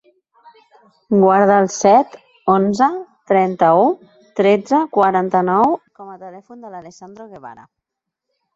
Guarda 1.23 1.57
el 1.63 1.67
set, 1.73 2.15
onze, 2.53 2.87
trenta-u, 3.33 3.85
tretze, 4.41 4.81
quaranta-nou 4.97 5.77
com 6.01 6.11
a 6.17 6.21
telèfon 6.27 6.67
de 6.67 6.75
l'Alessandro 6.75 7.31
Guevara. 7.37 7.67